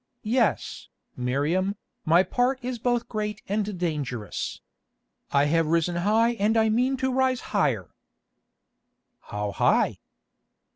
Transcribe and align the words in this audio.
"Yes, 0.23 0.89
Miriam, 1.15 1.75
my 2.05 2.23
part 2.23 2.57
is 2.63 2.79
both 2.79 3.07
great 3.07 3.43
and 3.47 3.77
dangerous. 3.77 4.59
I 5.29 5.45
have 5.45 5.67
risen 5.67 5.97
high 5.97 6.31
and 6.39 6.57
I 6.57 6.69
mean 6.69 6.97
to 6.97 7.13
rise 7.13 7.41
higher." 7.53 7.93
"How 9.19 9.51
high?" 9.51 9.99